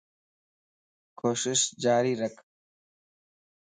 [1.19, 2.35] ڪوشش جاري رک